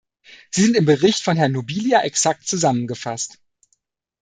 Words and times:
Sie 0.49 0.63
sind 0.63 0.75
im 0.75 0.85
Bericht 0.85 1.21
von 1.21 1.37
Herrn 1.37 1.51
Nobilia 1.51 2.01
exakt 2.03 2.47
zusammengefasst. 2.47 3.37